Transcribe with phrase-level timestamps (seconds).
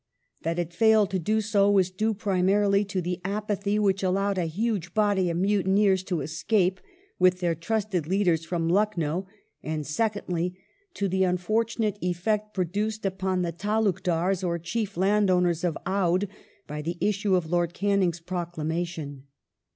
[0.41, 4.45] That it failed to do so was due primarily to the apathy which allowed a
[4.47, 6.79] huge body of mutineers to escape,
[7.19, 9.27] with their trusted leaders, from Lucknow,
[9.61, 10.57] and secondly,
[10.95, 16.27] to the unfortunate effect produced upon the tdlukdars, or chief landowners of Oudh,
[16.65, 19.25] by the issue of Lord Canning's proclamation.